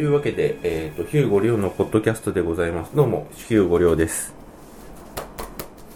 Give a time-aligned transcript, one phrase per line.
[0.00, 2.96] というわけで、えっ、と、ヒューゴリョウのポッドキャストでございます。
[2.96, 4.32] どうも、ヒューゴリョウです。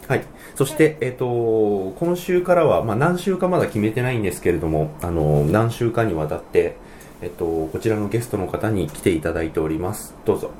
[0.08, 0.24] はい。
[0.56, 6.76] そして、えっ、と、今週からは、まあ、何週かまだ決めてないんですけれども、あの、何週かにわたって、
[7.22, 10.14] えっ、と、こちらのゲストの方に来ていただいております。
[10.26, 10.50] どうぞ。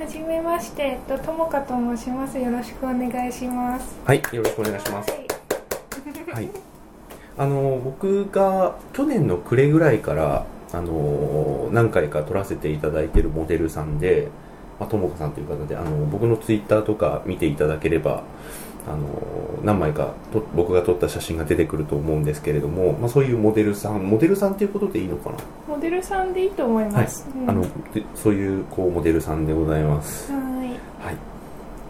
[0.00, 2.38] はじめまして、えっと、ともかと申します。
[2.38, 3.98] よろしくお願いします。
[4.02, 5.10] はい、よろしくお願いします。
[5.10, 5.26] はい
[6.32, 6.48] はい。
[7.36, 14.28] あの、僕が去年の暮れぐらいから、あの、何回か撮らせていただいているモデルさんで、
[14.78, 18.22] まあ、ともかさんという方で、あの、僕のツイッターとか見ていただければ、
[18.88, 19.06] あの、
[19.62, 25.36] 何枚かと僕が撮った写真が出てくると思うんですけれども、まあ、そういうモデルさん、モデルさんっていうことでいいのかな、
[25.68, 27.28] モデルさんでいいと思います。
[27.34, 30.32] うんあの、でそういう、こう、モデルさんでございます。
[30.32, 30.38] は
[31.04, 31.16] はい。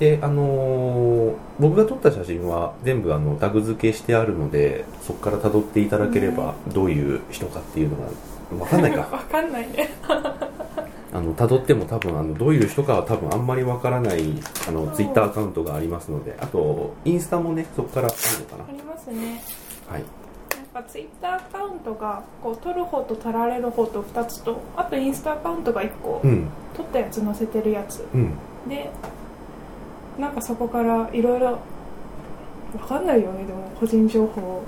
[0.00, 8.94] で、あのー僕が撮った写真は全部あのタグ付けしてあるので、そこから辿っていただければ、どういう人かっていうのが、わかんないい。
[8.94, 9.00] か。
[9.12, 9.90] わかんないね。
[11.12, 14.22] あの、辿っても多分、あの、どういう人かは多分あんまりわからない、
[14.66, 18.16] あの、ツイッターアカウントがありますので、あと、インスタもね、そこからある
[18.56, 19.42] のかありますね。
[19.86, 19.92] な。
[19.94, 20.04] はい。
[20.72, 26.46] なんかツイッターアカウントがこう撮る方と撮られる方と2つとあとインスタアカウントが1個うん、
[26.76, 28.34] 撮ったやつ載せてるやつうん。
[28.68, 28.88] で
[30.18, 31.58] なんかそこからいろいろわ
[32.86, 34.62] かんないよねでも個人情報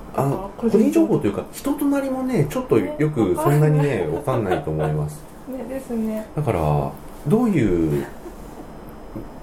[0.57, 4.63] 個人情報というか、人となりもね、ちょっとよくそんなにね、わかんない。
[4.63, 5.21] と思います。
[5.47, 6.25] ねですね。
[6.35, 6.91] だから
[7.27, 8.05] どういう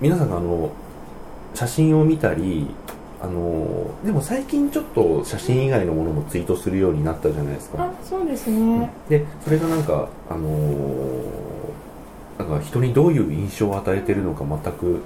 [0.00, 0.70] 皆さんがあの
[1.54, 2.66] 写真を見たり
[3.22, 7.84] あのでも最近ちょっと写真以外のものもツイートするようになったじゃないですか。
[7.84, 8.90] あそうですね。
[9.08, 10.48] でそれがなんかあの
[12.38, 15.00] なんか人にどういう印象を与えてるのか全く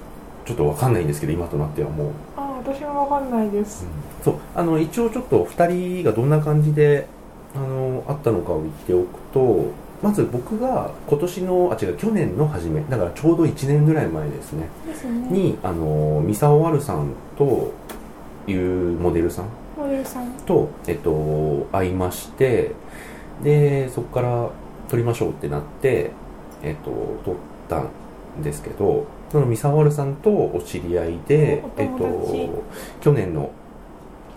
[0.44, 2.08] ちょっとわかんないんですけど今となってはもう。
[2.36, 3.86] あ私もわかんないです。
[4.22, 7.06] そうあの一応ちょっと2人がどんな感じで
[7.54, 14.68] あのあったのかを言っておくとまず僕が今年のあ違う去年の初めだからちょうど1年ぐらい前ですね。
[14.86, 15.28] ですね。
[15.30, 17.72] にあのミサオワルさんと
[18.46, 19.46] いうモデルさん。
[19.78, 20.30] モデルさん。
[20.46, 22.72] と、えっと、会いまして
[23.42, 24.50] でそこから
[24.88, 26.10] 撮りましょうってなって、
[26.62, 26.90] えっと、
[27.24, 27.34] 撮っ
[27.68, 32.62] たんですけどそのミサオワルさんとお知り合いでお、えっと、
[33.00, 33.50] 去年の、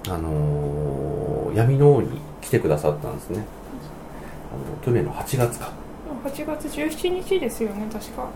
[0.10, 3.46] あのー闇の王に来てくださったんですね。
[4.52, 5.72] あの去年の8月か。
[6.26, 8.28] 8月17日ですよね確か。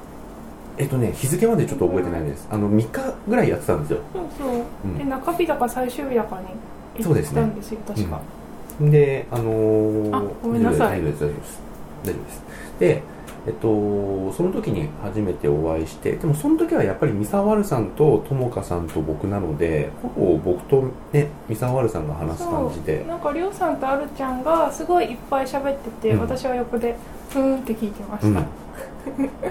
[0.77, 2.47] えっとね日付までちょっと覚えてないです。
[2.51, 3.99] あの3日ぐらいやってたんですよ。
[4.13, 4.97] そうそう、うん。
[4.99, 7.41] で中日だか最終日だかに行っそうですね。
[7.41, 8.21] たんですよ確か、
[8.81, 11.01] であのーあごめんなさい。
[11.01, 11.61] 大丈夫です大丈夫です
[12.03, 12.43] 大丈夫です。
[12.79, 13.03] で
[13.47, 23.03] えっとその時に初めてお会いしてでもその時はやっぱりミサワルさんとともかさんと僕なのでほぼ僕とねミサワルさんが話す感じで。
[23.07, 26.19] なんかりょうさんとあるちゃんがすごいいっぱい喋ってて、うん。
[26.19, 26.95] 私は横で
[27.29, 28.33] ふーんって聞いてまうん。
[28.35, 28.41] し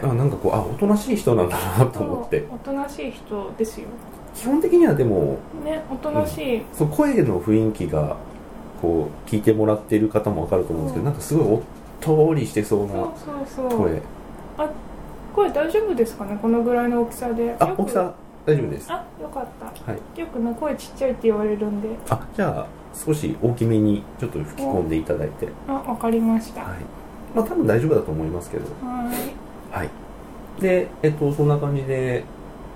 [0.01, 2.47] た、あなんかこうあおとなしい人なんだなと思って。
[2.49, 3.89] おとなしい人ですよ。
[4.37, 8.17] 基本的にはでもねおとなしい、そう声の雰囲気が
[8.81, 11.07] こう聞いてもらっている方もわかると思うんですけど、うん。
[11.07, 11.61] なんかすごいおっ
[12.01, 13.13] とりしてそうなそう
[13.47, 13.79] そうそう。
[13.79, 14.03] 声。
[14.59, 14.69] あ
[15.35, 16.39] 声大丈夫ですかね？
[16.41, 17.55] このぐらいの大きさで。
[17.59, 18.15] あ大きさ
[18.47, 18.91] 大丈夫です。
[18.91, 19.67] あよかった。
[19.67, 20.21] はい。
[20.21, 21.89] よくね声ちっちゃいって言われるんで。
[22.09, 25.49] あじゃあ少し大きめにちょっと吹き込んでいただいて。
[25.69, 26.63] あわかりました。
[26.63, 26.79] ははい。
[27.35, 28.65] まあ多分大丈夫だと思いますけど。
[28.65, 29.33] ーい。
[29.71, 29.91] はい。
[30.61, 32.25] でえっとそんな感じで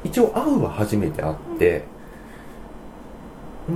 [0.05, 1.85] 一応会うは初めて会って、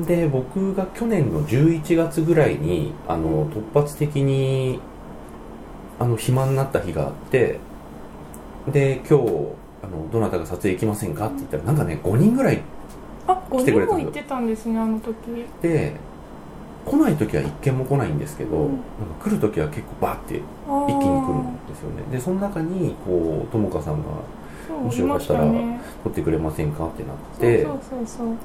[0.06, 4.80] で僕が去年の11月ぐらいにあの突発的に
[5.98, 7.59] あの暇になった日があって
[8.72, 9.25] で今日
[9.82, 11.26] あのどなたが撮影行きませんか？
[11.26, 12.62] って言ったらなんかね5人ぐらい
[13.26, 15.14] あ5来てくれたの人も行ってたんですねあの時。
[15.62, 15.97] で
[16.86, 18.69] 来ない時は一件も来ないんですけど、うん。
[18.69, 18.78] なん
[19.19, 22.03] か来る時は結構バーってあ一気に来るんですよね。
[22.10, 24.09] でその中にこうともかさんが
[24.82, 25.41] もしよかったら
[26.04, 26.86] 撮ってくれませんか？
[26.86, 27.65] ってなって。
[27.65, 28.36] そうそうそうそう。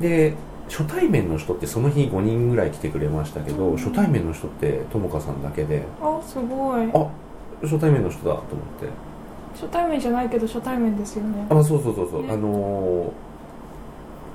[0.00, 0.34] で
[0.68, 3.76] 初対面の人ってその日5人ぐらい来てくれましたけど、うん。
[3.76, 6.90] 初対面の人ってともかさんだけであすごい。
[6.94, 7.10] あ
[7.62, 8.46] 初対面の人だと思っ
[8.80, 8.88] て。
[9.54, 11.46] 初対面じゃないけど初対面ですよね。
[11.50, 12.32] あそうそうそうそう、ね。
[12.32, 13.12] あのー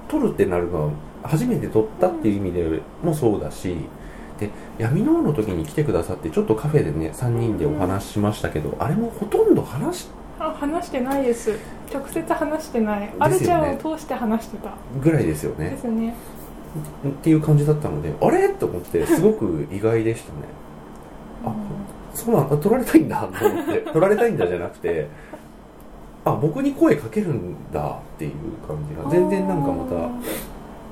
[0.10, 0.92] 撮るってなるのは
[1.24, 3.76] 初めて撮ったっていう意味でもそうだし、
[4.40, 10.08] で闇の王の時に来てくださってちょっとカフェでね3人でお話ししましたけど、あれもほとんど話し
[10.40, 11.58] あ話してないです。
[11.94, 14.72] 直接話してない、あるちゃんを通して話してた。
[15.02, 15.70] ぐらいですよね。
[15.72, 16.14] ですね。
[17.08, 18.50] っていう感じだったのであれ？
[18.50, 20.40] と思ってすごく意外でしたね。
[21.46, 21.54] あ
[22.14, 23.80] そうなんだ取られたいんだと思って。
[23.82, 25.08] 取られたいんだじゃなくて
[26.26, 28.32] あ僕に声かけるんだっていう
[28.68, 30.10] 感じが全然なんかまた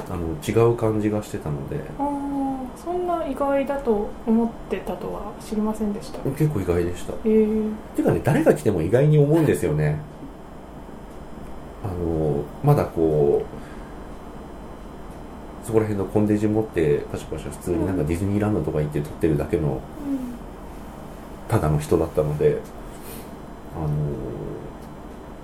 [0.09, 1.79] あの違う感じがしてたので。
[1.99, 2.35] あー
[2.75, 6.19] そんな意外だと思ってたとは知りませんでした。
[6.31, 7.13] 結構意外でした。
[7.13, 9.97] っえー、ていうかね誰が来ても意外に思うんですよね。
[11.83, 13.43] あのまだこ
[15.63, 19.79] うそこら辺のコンデジ持ってパシャパシャ普通になんかディズニーランドとか行って撮ってるだけの
[21.47, 22.59] ただの人だったので
[23.75, 23.87] あの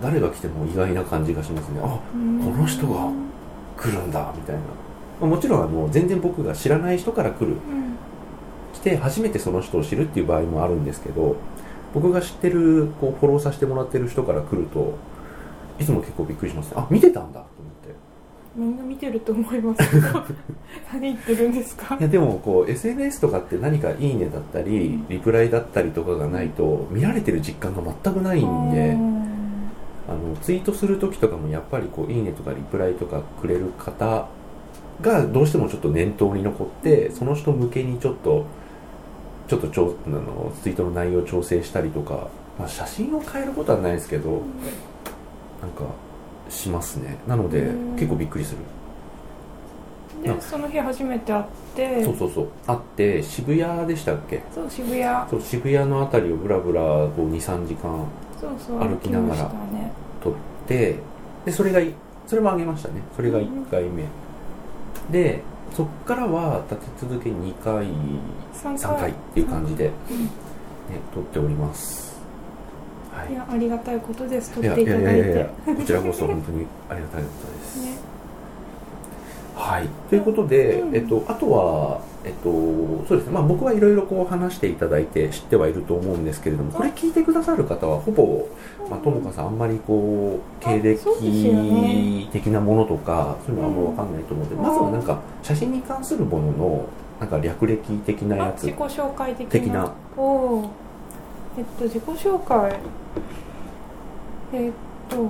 [0.02, 1.80] 誰が来ても意外な感じがしますね。
[1.84, 2.40] あうん。
[2.40, 3.10] この人が
[3.82, 4.62] 来るんだみたいな。
[5.22, 7.48] まあもちろんあの全然僕が知らない人から来る。
[7.48, 7.58] うん。
[8.74, 11.36] 来て初めてその人を知るっていう場合もあるんですけど
[11.94, 14.94] 僕が知ってるこうフォローさせてもらってる人から来ると
[15.80, 16.74] いつも結構びっくりしますね。
[16.78, 17.96] あ見てたんだと思って。
[18.56, 19.90] みんな見てると思います。
[19.92, 20.08] け ど
[20.94, 21.96] 何言ってるんですか？
[22.00, 29.21] いやでもこう SNS とかって何か「いいね」だったりリプライだったりとかがないと見られてる実感が全くないんであ
[30.32, 34.28] のツイートする時とかもやっぱりこう「いいね」とかリプライとかくれる方
[35.02, 38.46] がどうしてもちょっと念頭に残ってその人向けにちょっと
[39.48, 44.42] ちょっとちょあのツイートの内容を調整したりとか、まあ、写真を変えることはないですけどなん
[45.72, 45.84] か
[46.50, 47.18] しますね。
[47.28, 47.96] なのでうん。
[47.96, 48.60] 結構びっくりする。
[50.24, 51.44] でその日初めて会っ
[51.76, 52.48] てそうそうそう。
[52.68, 54.44] あって渋谷でしたっけ？
[54.54, 55.30] そう渋谷。
[55.30, 58.06] そう渋谷の辺りをぶらぶら23時間
[58.80, 59.44] 歩きながら。
[59.46, 59.92] ね
[60.22, 60.34] 撮っ
[60.68, 60.96] て
[61.46, 61.94] でそれがい
[62.28, 63.02] それもあげましたね。
[63.16, 64.06] それが1回目、
[65.12, 65.42] で
[65.74, 67.86] そっからは立て続け2回
[68.54, 72.20] 3 3回っていう感じで、ねうん、撮っております。
[73.12, 73.34] はい。
[73.34, 74.54] いやありがたいことです。
[74.54, 78.12] 撮いやいっていただいやいやいやてこちらこそ本当にありがたいことです、ね
[79.56, 79.88] はい。
[80.10, 80.96] ということで、うん。
[80.96, 82.50] えっと、あとはえっと
[83.08, 83.34] そうですね。
[83.34, 88.48] まあ僕はいろいろこう話していただいて知ってはいると思うんですけれどもこれ聞いてくださる方はほぼ
[88.90, 91.00] まあ、ともかさんあんまりこう経歴
[92.32, 96.86] 的なものとかそういうのはあんま分かんないと思うので、うんまずはなんか写真に関するものの
[97.20, 98.64] なんか略歴的なあやつ。
[98.66, 99.52] 自己紹介的な。
[99.52, 99.94] 的な。
[100.18, 100.70] おお
[101.58, 102.80] えっと自己紹介。
[104.54, 104.72] えっ
[105.10, 105.28] と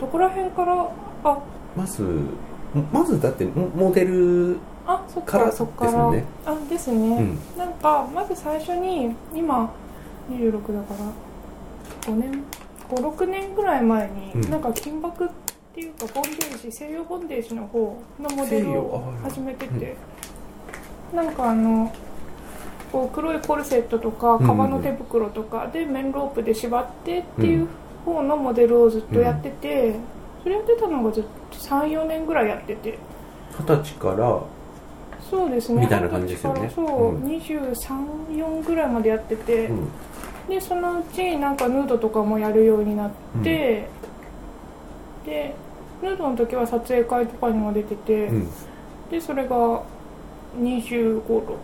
[0.00, 0.88] どこら辺から？
[1.24, 1.38] あ。
[1.76, 2.02] まず
[2.92, 5.38] まずだってモモデルあそっか。
[5.38, 6.24] らかそっからですよね。
[6.46, 7.38] あですね、うん。
[7.58, 9.70] なんかまず最初に今
[10.30, 10.94] 26だか
[12.06, 12.44] ら5年
[12.90, 14.50] ？56年ぐらい前に、うん。
[14.50, 15.28] なんか金箔っ
[15.74, 19.96] ていうかボンデージ西洋ボンデージの方のモデルをあ始めてて、
[21.14, 21.92] なんかあの
[22.90, 27.68] こう黒いコルセットとかうん革の手袋とかで面ロープで縛ってっていう
[28.04, 29.94] 方のモデルをずっとやってて、
[30.42, 32.98] それやってたのがずっと34年ぐらいやってて。
[33.58, 34.40] 二十歳から
[35.30, 35.82] そうですね。
[35.82, 36.70] みたいな感じですよね。
[36.74, 37.24] そう、うん。
[37.24, 39.88] 234ぐらいまでやってて、うん。
[40.48, 43.10] でそのうちなんかヌードとかもやるようになっ
[43.44, 43.88] て、
[45.24, 45.54] で
[46.02, 48.48] ヌードの時は撮影会とかにも出てて、うん。
[49.10, 49.82] でそれが
[50.58, 51.58] 25度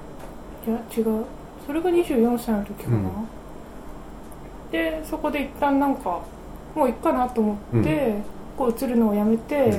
[0.67, 1.25] いや違う。
[1.67, 3.05] それが24歳の時かな、うん。
[4.71, 6.23] でそこで一旦なんか
[6.75, 8.15] もういっかなと思って、
[8.59, 9.79] こう映るのをやめて、うん。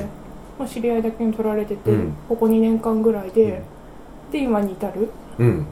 [0.59, 2.13] もう知り合いだけに撮られてて、うん。
[2.29, 3.63] ここ2年間ぐらいで、
[4.25, 4.31] うん。
[4.31, 5.09] で今に至る。
[5.37, 5.65] うん。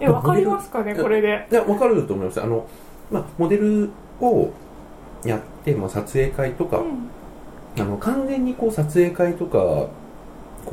[0.00, 1.46] えわかりますかねこれで。
[1.50, 2.42] いや分かると思います。
[2.42, 2.66] あの、
[3.10, 3.90] まあ、モデル
[4.20, 4.50] を
[5.24, 7.10] やって、まあ、撮影会とか、うん。
[7.78, 9.90] あの完全にこう撮影会とかこ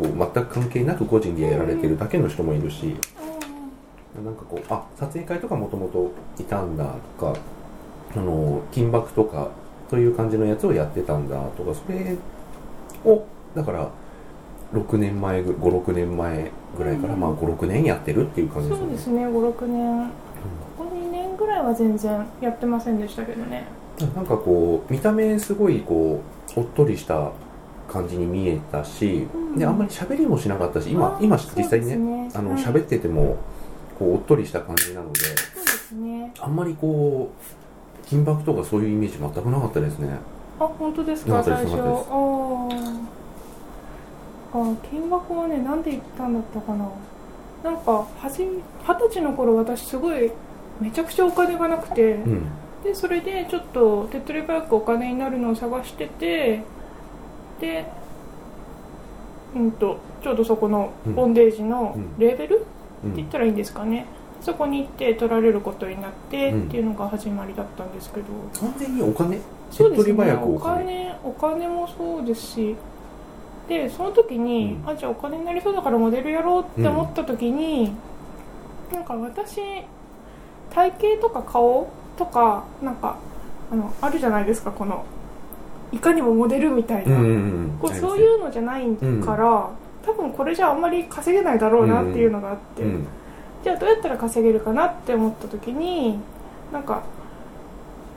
[0.02, 2.96] う全く関係なく個人でやられてるだけの人もいるし、
[4.24, 6.86] なんかこうあ撮影会とかもともといたんだ
[7.20, 7.40] とか
[8.16, 9.52] あの金箔とか
[9.90, 12.18] そういう感じのやつをやってたんだとかそれ
[13.06, 13.26] を
[13.56, 13.90] だから
[14.74, 17.20] 6年前56年前ぐらいから、うん。
[17.20, 18.90] まあ56年やってるっていう感じですよね。
[18.90, 20.10] そうですね56年。
[20.78, 23.66] ここ2年ぐらいは全然やってませんでしたけどね。
[24.16, 26.22] なんかこう見た目すごいこ
[26.56, 27.32] うおっとりした
[27.88, 29.58] 感じに見えたし、うん。
[29.58, 32.62] であんまり喋りもしなかったし今今実際にねそうですあのはい。
[32.62, 33.38] 喋ってても
[33.98, 36.34] こうおっとりした感じなのでそうですね。
[36.42, 37.67] あんまりこう
[38.10, 40.18] 金箔とかそういうイメージ全くなかったですね。
[40.60, 41.76] あ本当ですなか最初。
[41.76, 42.98] あー。
[44.54, 46.90] あ金箔はねなんで行ったんだったかな？
[47.64, 48.56] なんかはじ二
[49.00, 50.32] 十歳の頃私すごい
[50.80, 52.48] めちゃくちゃお金がなくて、うん。
[52.84, 56.64] でそれでちょっと手っ取り早くお金になるのを探してて
[57.60, 57.86] で
[59.56, 61.16] うんとちょうどそこのうん。
[61.16, 62.18] ボンデージのうん。
[62.18, 64.06] レーベル、うって言っんたらいいんですかね？
[64.42, 66.64] そこに行って取られることになってうん。
[66.64, 68.28] っていうのが始まりだったんですけど、
[68.60, 69.40] 完全にお金？
[69.72, 70.34] そうですね。
[70.34, 71.16] お金。
[71.24, 72.76] お金もそうですし。
[73.68, 74.90] でその時に、うん。
[74.90, 77.92] あじゃあお金になりそうだからモデルやろうって思った時に、
[78.94, 79.60] なんか私
[80.74, 83.18] 体型とか顔とかなんか
[83.72, 85.04] あのあるじゃないですかこの
[85.92, 87.78] いかにもモデルみたいな、うんうんうん。
[87.82, 88.86] こうそういうのじゃない
[89.26, 89.70] から、
[90.06, 93.08] 多分これじゃあんまり稼げないだろうなっていうのがあって、うん
[93.68, 96.18] じゃあどうやったら稼げるかなって思った時に
[96.72, 97.04] なんか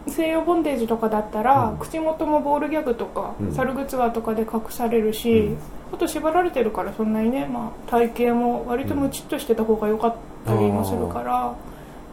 [0.06, 1.78] 西洋ボンデージとかだったら、うん。
[1.78, 3.52] 口元もボールギャグとか、うん。
[3.52, 5.58] サルグツアーとかで隠されるし、うん。
[5.92, 10.14] あと縛られてるからそんなにね、まあ、体型も割とムチっとしてた方が良かっ
[10.46, 11.54] たりもするから、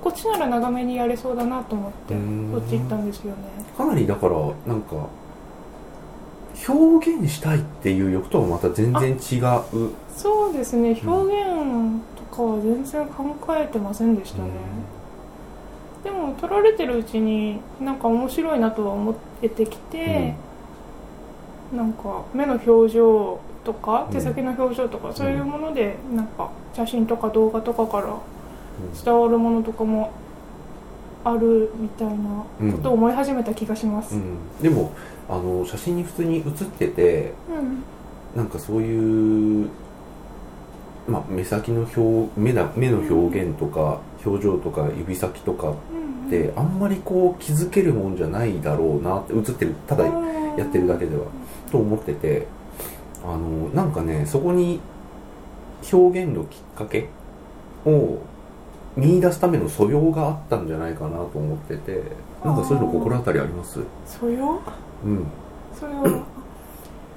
[0.04, 2.52] こっちなら長めにやれそうだなと思ってうん。
[2.52, 3.38] こっち行ったんですよね。
[3.78, 5.08] かなりだからなんか
[6.68, 9.92] 表現したいっていう欲とはまた全然違う。
[10.16, 11.00] そうですね。
[11.06, 14.50] 表現とかは全然考えてませんでしたね、
[16.04, 20.36] でも撮られてるうちになんか面白いなとは思っててきて、
[21.76, 28.18] なんか目の表情とかうん手先の表情とか、そういうものでなんか写真とか動画とかから
[29.04, 30.12] 伝わるものとかも
[31.24, 34.62] あるみたいなことを思い始めた気がします、うんうん。
[34.62, 34.92] でも
[35.28, 37.84] あの写真に普通に写っててうん。
[38.36, 39.70] なんかそういう、
[41.08, 51.24] まあ、目先の表目だ目の表現とか表情とか指先とかうんってあんまりこう気づけるもんじゃないだろうなって写ってるただやってるだけでは
[51.72, 52.48] と思ってて
[53.24, 54.82] あのなんかねそこに
[55.92, 57.08] 表現のきっかけ
[57.86, 58.18] を
[58.98, 62.02] 見出すための素養があったんじゃないかなと思ってて
[62.44, 63.80] なんかそういうの心当たりあります？
[64.06, 64.60] 素養？
[65.06, 65.26] うん。
[65.74, 66.04] それを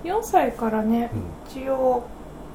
[0.04, 1.60] 4歳からねうん。
[1.62, 2.04] 一応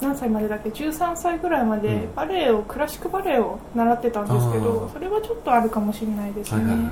[0.02, 2.16] 何歳までだっけ？13歳ぐらいまでうん。
[2.16, 4.94] バレエをクラシックバレエを習ってたんですけあどー。
[4.94, 6.90] それはちょっとあるかもしれないですね、はいはいは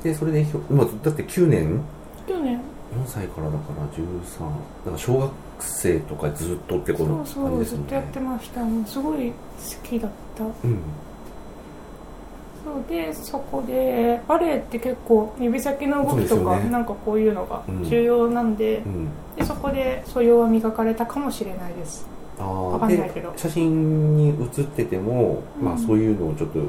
[0.00, 0.04] い。
[0.04, 1.80] でそれでひょ、まあ、だって9年？
[2.26, 2.56] 去年。
[2.56, 2.60] 4
[3.06, 4.48] 歳からだから13だ
[4.86, 7.82] から小学生とかずっとってこそのうそう感じですよね。
[7.82, 8.60] ずっとやってました。
[8.64, 9.34] もうすごい好
[9.88, 10.44] きだった。
[10.44, 10.50] うん。
[12.64, 16.70] そうでそこでバレエって結構指先の動きとか、ね。
[16.70, 17.84] なんかこういうのがうん。
[17.84, 19.08] 重要なんで,、うん。
[19.36, 22.06] でそこで素養は磨かれたかもしれないです。
[22.08, 23.30] あわあかんないけど。
[23.32, 25.78] で写真に写ってても、まあうん。
[25.78, 26.60] そういうのをちょっと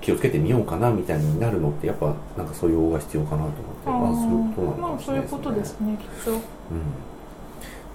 [0.00, 3.90] 気をつけてみようかなみたいになるのってやっぱなんか素養が必要かなと思って。
[3.90, 6.32] まあそういうことなのかまあもしれないそういうことですねきっと。
[6.32, 6.40] うん、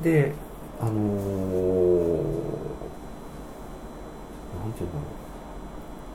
[0.04, 0.34] で
[0.80, 0.96] あのー、
[4.62, 5.02] なんていうんだろ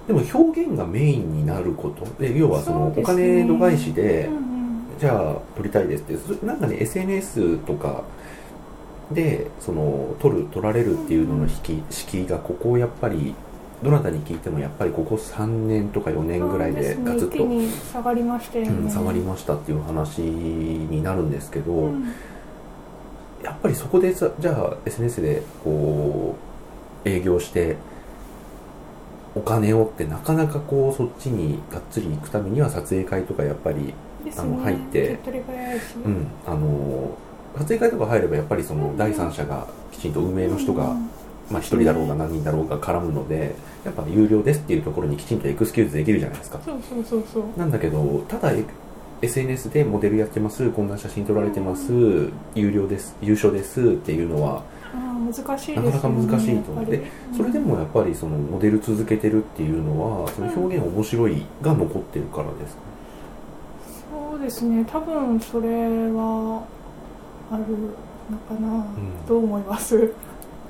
[0.05, 2.05] うでも表現がメインになること。
[2.21, 4.53] で要はそのお金度外視で、うんうん
[5.03, 8.05] じゃあ撮りたいですってそなんかね SNS とか
[9.15, 13.35] でその撮る撮られるっていうのの引き敷居がここをやっぱり
[13.83, 22.13] どなたに聞いてもやっぱりここ3年とか4年ぐらいでガツッと、ね下がりましたよね、うん下がりましたっていう話になるんですけど、うん。
[23.43, 26.37] やっぱりそこでさじゃあ SNS でこ
[27.05, 27.77] う営業して
[29.35, 35.19] お金をってなかなかこうそっちにがっつり行くためには撮影会とかやっぱりですあの入って
[36.05, 37.17] うん、あの
[37.59, 41.09] 撮影会とか入ればやっぱりその第三者がきちんと運営の人が、うん。
[41.51, 43.55] まあ、1人だろうが何人だろうが絡むので
[43.85, 46.59] やっぱ有料ですっていうところにきちんとエクスキューズできるじゃないですか。
[46.65, 47.43] そうそうそうそう。
[47.59, 48.53] なんだけどただ
[49.21, 51.93] SNS でモデルやってますこんな写真撮られてます
[52.55, 57.03] 有料です優勝ですっていうのは難しいなかなか難しいと思っぱり。
[57.37, 62.83] それでもやっぱりそのモデル続けてるっていうのはその表現面白いが残ってるからですか？
[64.31, 65.69] そうですね多分それ
[66.13, 66.65] は
[67.53, 67.65] ある
[68.31, 69.27] のかな、ん。
[69.29, 70.13] どう思います。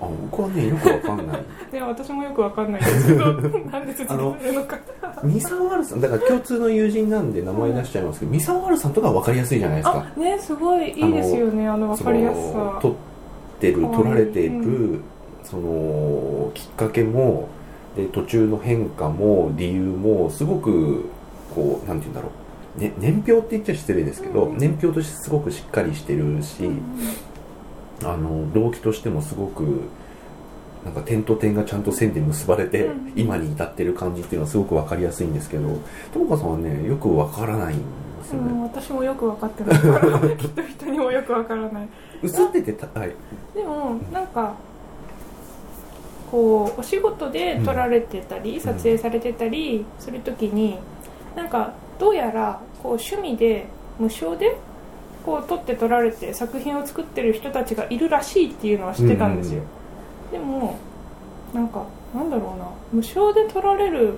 [0.00, 1.44] あ僕はねよくわかんない。
[1.70, 3.32] で私もよくわかんないですけど
[3.70, 4.78] なんで説明するのか。
[5.22, 10.06] ミサワールさんだから共通の友人なんで名前出しちゃいますけど、ミサワールさんとかは分かりやすいじゃないですか。
[10.16, 11.68] あねすごいいいですよね。
[11.68, 12.94] あのわかりやすそさの撮っ
[13.60, 15.00] てる撮られている、う
[15.44, 17.46] そのきっかけも
[17.96, 21.04] で途中の変化も理由もすごく
[21.54, 22.30] こうなんて言うんだろう、
[22.76, 24.58] ね、年表って言っちゃ失礼ですけど、うん。
[24.58, 26.82] 年表としてすごくしっかりしてるし、うん
[28.04, 29.82] あの動機としてもすごく
[30.84, 33.12] なんか点と点がちゃんと線で結ばれて、うん。
[33.14, 35.78] 今に至ってる感じっていうのはすごく分かりやすいんですけど
[36.12, 37.84] 友果さんはねよく分からないんで
[38.24, 39.78] すよね、うん、私もよく分かってない。
[39.78, 41.88] か らきっと人にもよく分からない。
[42.24, 43.14] 映っててたはい。
[43.54, 44.54] でもなんか
[46.30, 48.60] こうお仕事で撮られてたり、ん。
[48.60, 50.78] 撮影されてたりするときに
[51.36, 53.66] なんかどうやらこう趣味で
[53.96, 54.56] 無償で
[55.24, 59.62] こう撮って撮られて作品を作ってる人たちがいるらしいっていうのは知ってたんですよ、
[60.32, 60.76] でも
[61.54, 62.66] なんかなんだろうな。
[62.92, 64.14] 無償で撮られる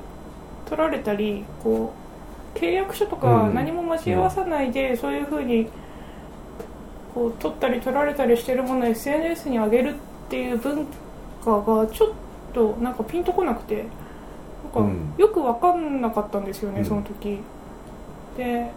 [0.64, 1.92] 撮られたりこ
[2.54, 3.54] う契約書とかうん。
[3.54, 5.68] 何も交わさないで、そういうふうに
[7.14, 9.94] こう撮ったり撮られたりしてるものを SNS に上げるっ
[10.30, 10.86] ていう文
[11.44, 12.08] 化がちょっ
[12.54, 13.84] となんかピンとこなくて
[14.74, 15.12] なんうん。
[15.16, 16.86] かよく分かんなかったんですよね、うん。
[16.86, 17.40] その時
[18.36, 18.70] で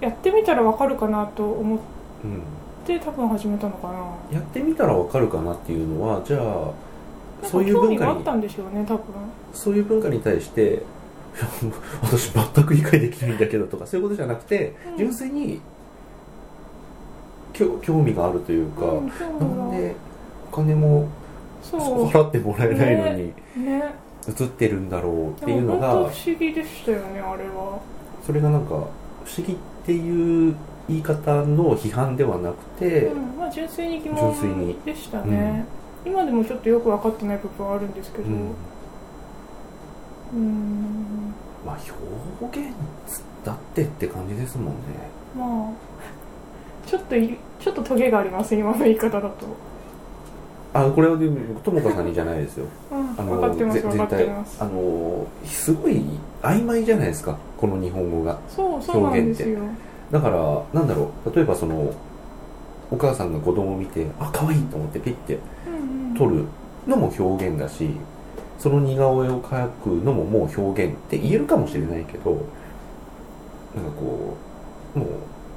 [0.00, 1.78] やってみたら分かるかなと思っ
[2.24, 2.38] うん。
[2.38, 4.38] って多分始めたのかな。
[4.38, 9.04] やってみたらわかるかなっていうのはじゃあそういう文化にったんでしょうね多分。
[9.52, 10.82] そういう文化に対して
[12.02, 14.98] 私全く理解できないんだけどとかそういうことじゃなくて、うん。
[14.98, 15.60] 純粋に
[17.52, 19.94] 興味があるというか、うんなんで
[20.52, 21.08] お金も
[21.62, 23.32] 払ってもらえないのに
[23.64, 24.04] ね。
[24.26, 27.78] 映ってるんだろうっていうのが不思議でしたよねあれは
[28.24, 30.54] それがなんか不思議っていう
[30.88, 35.64] 言い方の批判ではなくて、うんまあ純粋に疑問でしたね、
[36.04, 38.24] 今でもちょっとよく分かってない部分はあるんですけど。
[38.24, 38.54] うん。
[40.32, 41.34] うん。
[41.64, 41.78] まあ
[42.42, 42.68] 表現
[43.06, 44.72] つってって感じですもんね。
[45.36, 49.46] まあちょっといちょっとトゲがあります今の言い方だと
[50.74, 52.66] あこれはでもともかさんにじゃないですよ。
[52.90, 54.60] うんあ分かってますぜ分かってます。
[54.60, 56.02] あのすごい
[56.42, 58.38] 曖昧じゃないですかこの日本語が。
[58.48, 59.60] そうそうなんですよ。
[60.10, 61.94] だからなんだろう例えばその
[62.90, 66.14] お母さんが子供を見てあ可愛いと思ってピッてうんうん。
[66.16, 66.44] 撮る
[66.86, 67.90] のも表現だし
[68.58, 72.32] その似顔絵を描くのももう表現って言えるかもしれないけど
[73.74, 74.36] なんかこ
[74.94, 75.08] うもう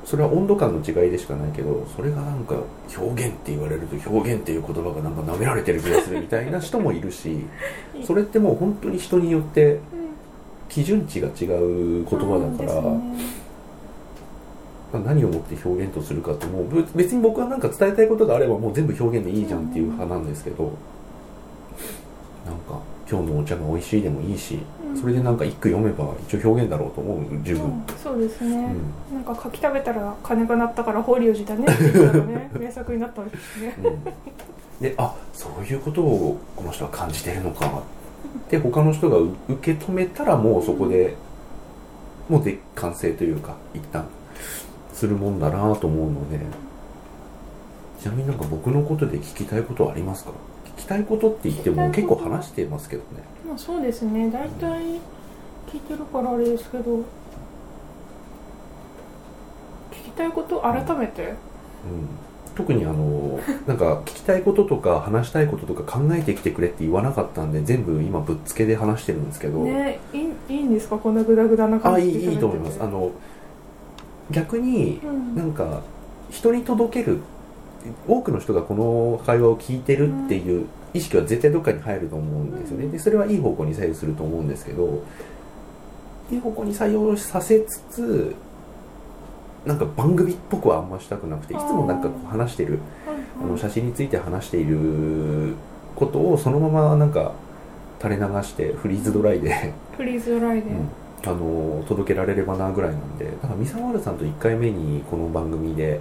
[0.07, 2.55] それは温度感の違いでしかないけどそれがなんか
[2.97, 7.45] 表現って言われると表現っていう言葉がなんか舐められてる気がするみたいな人もいるし
[8.05, 9.81] それってもう本当に人によってうん
[10.69, 15.03] 基準値が違う言葉だから、うんですね。
[15.05, 20.71] 何をもって表現とするかってもうぶ別に僕はなんか伝えたいことがあればもう全部表現でいいじゃんっていう派なんですけど、
[22.45, 24.61] なんか今日のお茶が美味しいでもいいし、うん
[24.95, 28.75] それでなんか一句読めば一応表現だろうと思う十分、うんそうですね、
[29.11, 29.15] うん。
[29.15, 31.73] なんか柿食べたら鐘が鳴ったから法隆寺だね。
[31.73, 32.51] って言ったらね。
[32.59, 33.75] 名作になったんですね。
[33.83, 34.03] うん。
[34.81, 41.15] であそういうことをこの人は感じてるのかって他の人がう受け止めたらもうそこで、
[42.29, 44.05] もうで完成というか一旦
[44.93, 46.39] するもんだなと思うので。
[47.99, 50.29] ちなみになんか僕のことで聞きたいことはありますか？
[50.77, 54.29] 聞きたいことって言っても結構話してますけどねまあそうですね。
[54.29, 54.81] 大体
[55.71, 57.03] 聞いてるからあれですけど聞
[60.05, 61.23] きたいこと改めて。
[61.23, 61.33] うん。
[62.55, 70.97] 特にあの なんか聞きたいこととか話したいこととか考えてきてくれって言わなかったんで全部今ぶっつけで話してるんですけど、ねいいいいんですか？
[70.97, 72.79] こんなグダグダなあ感じでいいいいと思います。
[72.81, 73.11] あの
[74.31, 75.35] 逆にうん。
[75.35, 75.81] なんか
[76.31, 77.19] 人に届ける
[78.07, 82.85] 多くの人がこの会話を聞いてるっていう意識は絶対どっかに入ると思うんですよね。
[82.85, 82.91] うん。
[82.91, 85.03] でそれはいい方向に左右すると思うんですけど
[86.31, 88.35] いい方向に採用させつつ
[89.65, 92.79] なんか番組っぽくはあんましたくなくていつもなんかこう話してる
[93.41, 95.55] あの写真について話している
[95.95, 97.33] ことをそのままなんか
[98.01, 100.89] 垂れ流してフリーズドライでフリーズドライで、うん。
[101.25, 105.99] あの届けられればなぐらいなんでだから三沢丸さんと1回目にこの番組で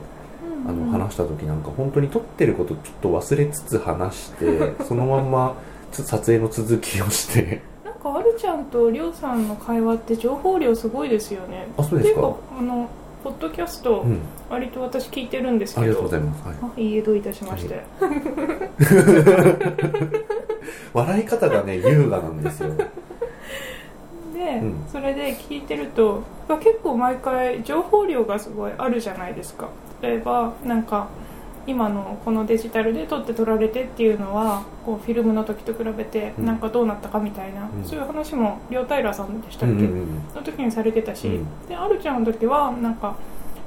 [0.68, 5.54] あの話した時なんか本当に撮ってることちょっと忘れつつ話して そのまんま
[5.92, 7.60] つ撮影の続きをして。
[7.84, 11.68] なんかあるちゃんとりょうさんの会話って情報量すごいですよね。
[11.76, 12.20] あそうですか？
[12.58, 12.88] あの
[13.24, 14.18] ポッドキャスト、うん。
[14.48, 15.86] 割と私聞いてるんですけど。
[15.86, 17.80] ありがとうございます、はい、あいいえどういたしまして、
[20.92, 22.68] 笑い方がね 優雅なんですよ。
[22.72, 22.84] で、
[24.62, 24.74] うん。
[24.92, 29.68] それで聞いてるとまあ結構毎回情報量がすごいあるじゃないですか
[30.02, 31.09] 例えばなんか
[31.66, 36.46] 今のこのデジタルで撮って撮られてっていうのはこうフィルムの時と比べてうん。
[36.46, 37.85] なんかどうなったかみたいな、うん。
[37.85, 40.35] そういう話も両平さんでしたっけ、うんうんうん。
[40.35, 43.16] の時にされてたし、うんであるちゃんの時はなんか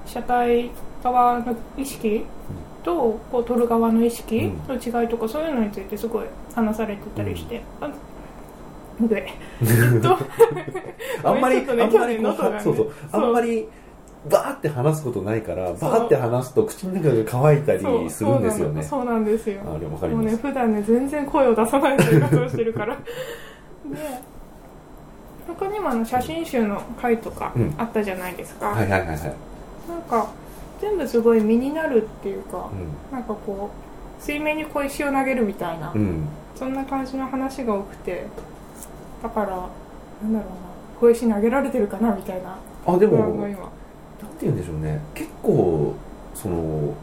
[0.05, 0.71] 車体
[1.03, 2.23] 側の意識
[2.83, 7.89] とこう撮る側の意識の違いとかそういうのについてすごい話されてたりして、あ
[9.01, 9.27] で
[9.61, 9.63] え
[9.97, 10.17] っと
[11.23, 12.21] あんまり、ねあんまり
[12.61, 12.91] そうそう。
[13.11, 13.67] あんまり
[14.27, 18.83] バーって話すことないからバーって話すと口の中が乾いたりするんですよね。
[18.83, 19.61] そうなんですよ。
[19.61, 22.95] あれわかりもうますね普段ね全然声を出さない生活をしてるから。
[23.89, 24.21] で
[25.47, 27.73] 他にもあの写真集の回とかうん。
[27.77, 29.17] あったじゃないですか、はいはいはいはい。
[29.17, 30.27] なんか
[30.81, 32.69] 全部すごい身になるっていうか、
[33.11, 36.27] うなんかこう水面に小石を投げるみたいな、んうん。
[36.55, 38.25] そんな感じの話が多くて
[39.23, 39.65] だからなんだろ
[40.29, 40.43] うな
[40.99, 42.57] 小石投げられてるかなみたいな。
[42.85, 43.47] あでも
[44.39, 45.01] て言うんでしょうね。
[45.13, 45.93] 結構
[46.33, 46.93] その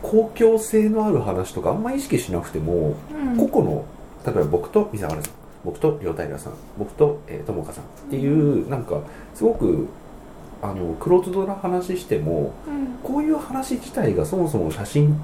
[0.00, 3.48] 公共性のある話とかあんま意識しなくても、うん。
[3.48, 3.84] 個々の
[4.24, 5.32] 例えば僕と水原さん
[5.64, 9.00] 僕と両平さん僕とえー友果さんっていう、なんか
[9.34, 9.88] すごく
[10.62, 12.88] あのクローズドな話してもうん。
[13.02, 15.16] こういう話自体がそもそも写真っ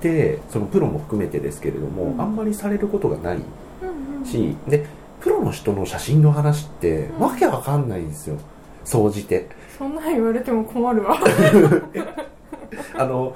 [0.00, 2.20] てそのプロも含めてですけれども、うん。
[2.20, 3.38] あんまりされることがない
[3.82, 4.24] うんうん。
[4.24, 4.86] し、で
[5.20, 7.20] プロの人の写真の話って、うん。
[7.20, 8.36] わけわかんないんですよ。
[8.84, 11.18] 総じてそんなん言われても困るわ。
[12.98, 13.34] あの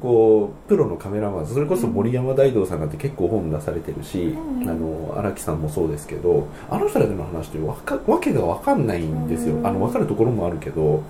[0.00, 4.68] こうプロのカメラマンそれこそ森山大道さんなんて結構本出されてるし、うん。
[4.68, 9.66] あの荒木さんもそうですけどあの人らでの話ってわかわけが分かんないんですよ、うん。
[9.66, 11.02] あの分かるところもあるけど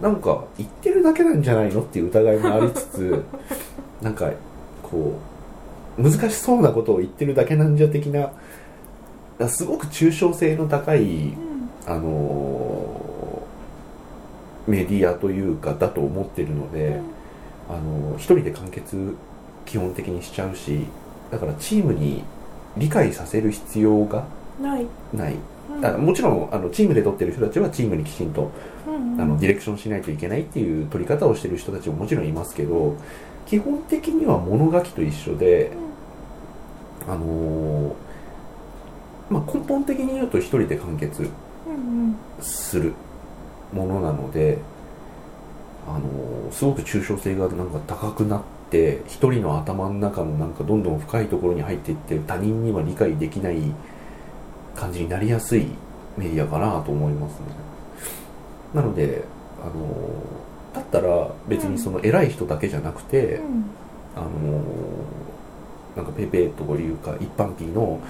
[0.00, 3.24] なんか言ってるだけなんじゃないのっていう疑いもありつつ
[4.00, 4.30] なんか
[4.82, 5.14] こ
[5.98, 8.30] う難しそうなことを言ってるだけなんじゃ的な
[9.48, 11.50] すごく抽象性の高いうん。
[11.86, 12.79] あの
[14.70, 17.00] メディアというかだと思ってるので、
[17.68, 19.14] あの一人で完結
[19.66, 20.86] 基本的にしちゃうし
[21.30, 22.24] だからチームに
[22.76, 24.24] 理解させる必要が
[24.60, 28.50] ない、ない、うもちろんあのチームで撮ってる人たちはチームにきちんと
[28.86, 29.20] うんうん。
[29.20, 32.96] あのディレクションしないといけないっていう撮り方をしてる人たちももちろんいますけど
[33.46, 35.72] 基本的には物書きと一緒で、
[37.08, 37.94] あの
[39.28, 41.76] まあ、根本的に言うと一人で完結うんう
[42.08, 42.16] ん。
[42.40, 42.92] する
[43.72, 44.58] ものなので、
[45.88, 53.56] あのすごく抽象性がなんか高くなって一人の頭の中のなんかどんどん深いところに入っていって他人には理解できない
[54.74, 55.66] 感じになりやすい
[56.16, 57.46] メディアかなと思いますね。
[58.74, 59.24] なので
[59.62, 59.72] あの
[60.74, 63.64] だったら別にその偉い人だけじゃなくて、うん。
[64.16, 64.28] あの
[65.96, 68.00] なんかペーペーというか一般ピーの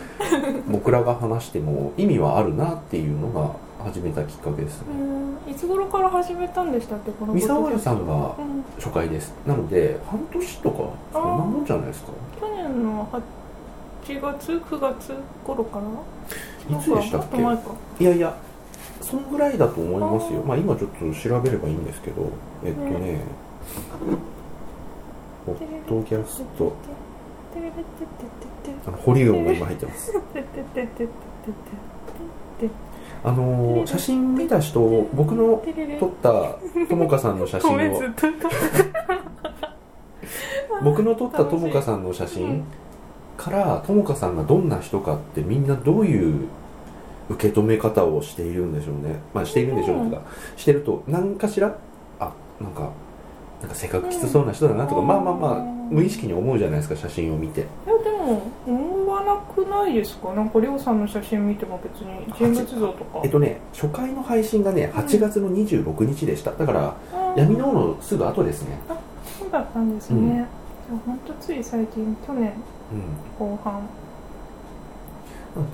[0.69, 4.87] 僕らが話しても意味はあるなっていうのが始めたきっかけですね。
[5.47, 5.53] うん。
[5.53, 8.65] いつ頃から始めたんでしたっけこの三沢さんがうん。
[8.79, 9.35] 初回です。
[9.47, 10.77] なので半年とか
[11.13, 12.13] そんなもんじゃないですか？
[12.41, 15.15] 去年の8月9月
[15.45, 17.39] 頃からいつでしたっけ？
[18.05, 18.37] いやいや
[19.01, 20.43] そんぐらいだと思いますよ。
[20.43, 22.31] まあ今ちょっと調べればいいんですけど
[22.65, 23.21] えっとね
[25.47, 25.57] ポッ
[25.89, 26.73] ドキャスト。
[28.87, 30.13] あの保留音が今入ってます
[33.23, 34.81] あのー写真見た人
[35.15, 35.63] 僕の
[35.99, 38.01] 撮ったともかさんの写真を。
[40.83, 42.65] 僕の撮ったともかさんの写真
[43.37, 46.47] からともかさんがどんな人かってみんなどういう
[47.29, 49.21] 受け止め方をしているんでしょうね。
[49.35, 50.23] まあしているんでしょうとか
[50.57, 51.77] してると何かしら？
[52.19, 52.91] あなんか
[53.61, 55.07] なんか性格きつそうな人だなとか、うん。
[55.07, 55.55] まあまあまあ
[55.91, 57.61] 無意識に思うじゃないですか写真を見て。
[57.61, 60.33] いやでも思わなくないですか？
[60.33, 63.21] なんかりょうさんの写真見ても別に人物像とか。
[63.25, 66.53] えっとね初回の配信がね8月の26日でした。
[66.53, 66.97] だから
[67.37, 68.79] 闇の王のすぐ後ですね。
[69.39, 70.29] そうだったんですね、うん。
[70.37, 70.47] じゃあ
[71.07, 72.53] ほんとつい最近去年
[73.41, 73.47] うん。
[73.47, 73.83] 後半。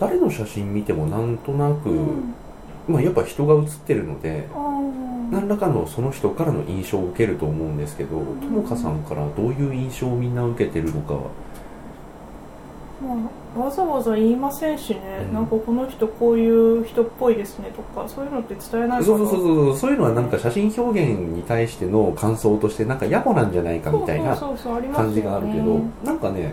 [0.01, 2.35] 誰の写真見てもなんとなく、うん
[2.89, 4.49] まあやっぱ人が写ってるので
[5.31, 8.41] 何らかのその人からの印象を受けると思うんですけどん。
[8.41, 11.21] ともかさんからどういう印象をみんな受けてるのかは。
[13.03, 13.15] ま
[13.59, 15.35] あ、わざわざ言いませんしね、うん。
[15.35, 19.91] なんかこの人こういう人っぽいですねとかそういうのって伝えないそうそうそうそうそう。
[19.91, 26.53] いうのはなんか写真表現に対しての感想としてなんか野暮なんじゃないかみたいな感じがあるけどなんかね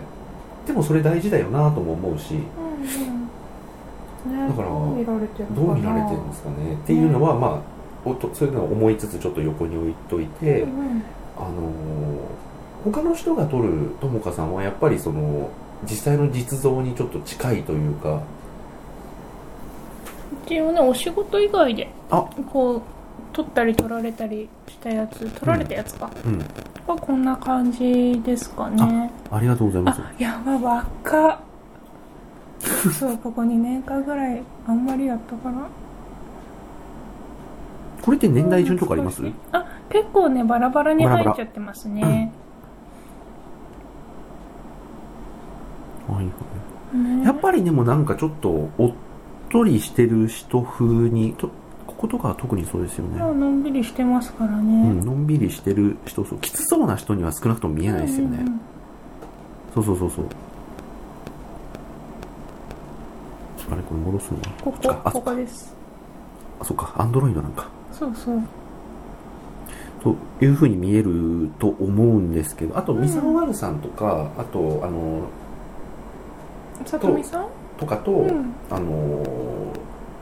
[0.65, 2.33] でもそれ大事だよなとも思うし。
[2.33, 3.22] うんうん
[4.25, 6.73] ね、だからどう見られてるのかどなう見られてるんですかね。
[6.73, 11.03] っていうのはまあおとそういうのは思いつつちょっと横に置いといて、うんうん。
[11.37, 11.51] あのー
[12.83, 15.49] 他の人が撮るともかさんはやっぱりその
[15.83, 18.21] 実際の実像にちょっと近いというか。
[20.45, 22.27] 一応ねお仕事以外であ。
[22.51, 22.81] こう
[23.31, 26.39] 撮ったり撮られたりしたやつ撮られたやつか、うん。
[26.85, 29.09] はこんな感じですかね。
[29.31, 30.01] ありがとうございます。
[30.01, 31.39] あやば若っ
[32.91, 35.67] そうここ2年間ぐらいあんまりやったかな
[38.01, 39.23] これって年代順とかあります？
[39.51, 42.31] あ結構ねバラバラに入っちゃってますね。
[46.07, 46.25] はい
[46.97, 48.91] ねやっぱりでもなんかちょっとおっ
[49.49, 51.47] とりしてる人風にと
[51.87, 53.19] こことかは特にそうですよね。
[53.19, 58.59] まあのんびりしてますからうね、んのんびりしてる人そうきつそうな人には少なくとも見えないですよね、うんうん。
[59.73, 60.25] そうそうそうそう
[63.73, 64.37] あれこれ戻すの？
[64.37, 65.73] はここここです。
[66.59, 66.93] あそっか。
[66.95, 67.67] アンドロイドなんか。
[67.91, 68.39] そうそう。
[70.03, 73.01] というふうに見えると思うんですけどあとうん。
[73.01, 75.27] 三沢丸さんとか、あとあの
[76.85, 77.47] さとみさん？
[77.79, 78.53] とかと、うん。
[78.69, 79.73] あの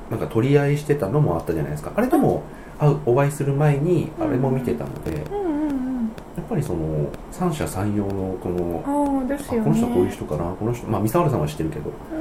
[0.09, 1.91] なんか取り合いしてたのもあったじゃないですか。
[1.95, 2.43] あれでも
[2.79, 6.11] 会うお会いする前にあれも見てたので、うんうんうん。
[6.37, 8.89] やっぱりその三者三様のこのあ
[9.25, 9.35] ね。
[9.35, 12.20] あこの人はこういう人かなこの人まあ三沢原さんは知ってるけどうんう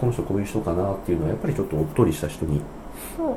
[0.00, 2.60] この人こういう人かなっていうのはやっぱりちょっとおっとりした人に。
[3.16, 3.36] そう。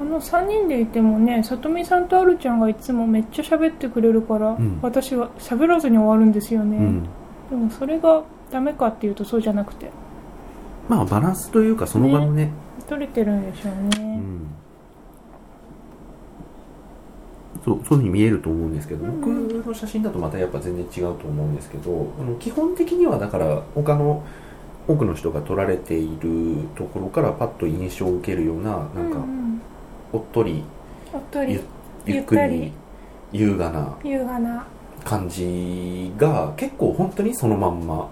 [0.00, 4.78] あの3人でいてもねさとみさんとあるちゃんがいつもめっちゃ喋ってくれるから、ん。
[4.82, 7.02] 私は喋らずに終わるんですよね、うん。
[7.50, 9.90] でもそれがダメかっていうとそうじゃなくて。
[10.88, 12.50] まあバランスというかその場のね。
[12.88, 14.46] 取れてるんでしょうね、うん、
[17.64, 19.20] そうそういうふうに見えると思うんですけど、うん。
[19.20, 24.22] 僕の写真だとまたやっぱ全然違うと思うんですけど基本的にはだから他の
[24.86, 29.60] 多くの人が撮られているところからパッと印象を受けるようななんかうん
[30.12, 30.62] おっとり
[32.06, 32.72] ゆっくり
[33.32, 33.98] 優雅な。
[34.04, 34.66] 優雅な。
[35.04, 38.08] 感じが結構本当にそのまんま。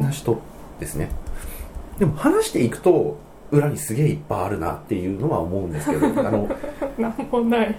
[0.00, 0.40] な人
[0.80, 1.10] ですね。
[1.98, 3.18] でも話していくと
[3.50, 6.48] 裏にすげえいっぱいあるなっていうのは思うんですけど あの
[6.98, 7.76] なんもない。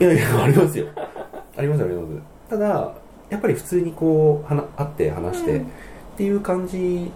[0.00, 0.86] いやいやありますよ。
[1.56, 2.06] ありますあります。
[2.48, 2.94] ただ
[3.28, 5.62] やっぱり普通にこうはな会って話して、うん。
[5.62, 5.64] っ
[6.16, 7.10] ていう感じ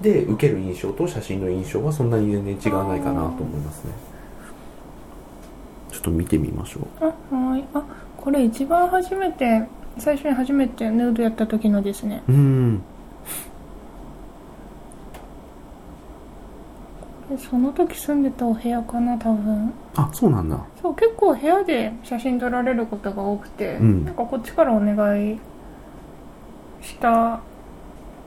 [0.00, 3.92] で受ける印象と写真の印象はそんなに全然違わないかなと思いますね。
[5.90, 7.04] ちょっと見てみましょう。
[7.04, 7.64] あはい。
[7.74, 7.82] あ
[8.16, 9.66] これ一番初めて
[9.98, 12.22] 最初に初めてヌードやった時のですね。
[12.28, 12.82] うん。
[17.28, 19.72] でその時住んでたお部屋かな多分。
[19.96, 20.58] あそうなんだ。
[20.80, 24.04] そう結構部屋で写真撮られることが多くて、うん。
[24.06, 25.38] なんかこっちからお願い
[26.80, 27.40] した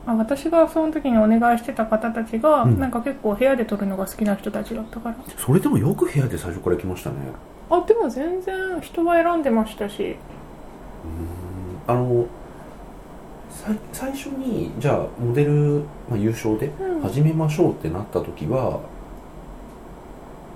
[0.05, 2.79] あ私がその時にお願いしてた方たちが、うん。
[2.79, 5.15] なんか結構部屋で撮るのが好きな人たちだったから。
[5.37, 7.15] それでもよく部屋で最初から来ましたね。
[7.69, 10.17] あでも全然人は選んでましたし。
[11.87, 12.25] あの
[13.49, 17.01] さ最初にじゃあモデル、まあ、優勝でうん。
[17.01, 18.79] 始めましょうってなった時は、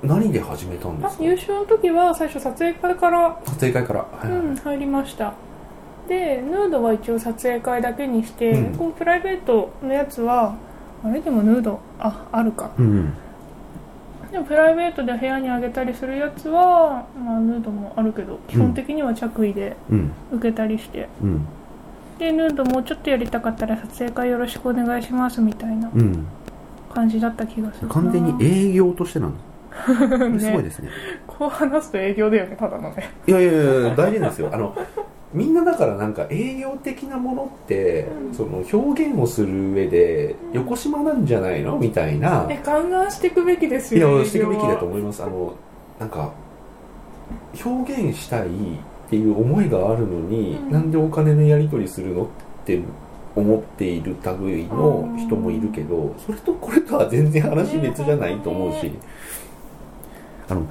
[0.04, 1.24] 何で始めたんですか？
[1.24, 4.40] あ優勝の時は最初撮影会から、撮影会から、はいはい。
[4.40, 5.34] うん、入りました
[6.08, 8.78] でヌードは一応撮影会だけにして、うん。
[8.78, 10.56] このプライベートのやつは
[11.04, 11.20] あれ？
[11.20, 12.72] でもヌードああるか。
[12.80, 13.14] うん。
[14.32, 20.12] でもプライベートで部屋にあげたりするやつは、まあ、ヌードもあるけど基本的には着衣でうん。
[20.32, 21.46] 受けたりして、うん。
[22.20, 26.26] でヌードもうちょっとやりたかったら撮影会よろしくお願いしますみたいなうん。
[26.94, 27.94] 感じだった気がするな。
[27.94, 30.90] 完全に営業としてなんですねすごいですね。
[31.28, 33.12] こう話すと営業だよねただのね。
[33.28, 34.50] いやいやいや大事ですよ。
[34.52, 34.76] あの
[35.38, 38.34] みんなだからなんか営業的なものって、うん。
[38.34, 41.78] その表現をする上で横島なんじゃないの？
[41.78, 42.48] みたいな。
[42.50, 45.24] え勘案していくべきですいよやしていくべきだと思います。
[45.24, 45.56] あの
[46.00, 46.34] なんか
[47.64, 50.72] 表現したいっていう思いがあるのに、うん。
[50.72, 52.28] なんでお金のやり取りするのっ
[52.66, 52.82] て
[53.36, 58.94] 思っている類の人もいるけど、それとこれとは全然話別じゃないと思うし、ね
[60.50, 60.68] あのな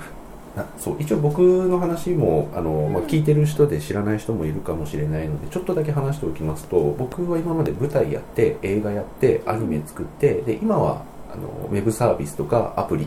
[0.79, 13.07] そう一応僕の話もあの、まあ、聞いてる人で知らない人もいるかもしれないのでちょっとだけ話しておきますと僕は今まで舞台やって映画やってアニメ作ってで今はあのウェブサービスとかアプリ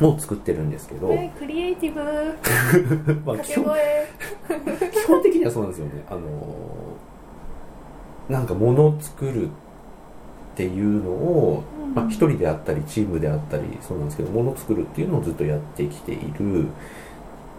[0.00, 2.00] を作ってるんですけど、えクリエイティブ。
[3.26, 4.06] まあ、掛け基本声。
[4.90, 6.04] 基本的にはそうなんですよね。
[6.08, 6.20] あの
[8.30, 9.69] なんか物を作るって
[10.64, 11.62] いうのを、
[11.94, 16.66] まあ、一人であったりチームであったりそうなんですけど物を作るっていうのをずっとやってきている。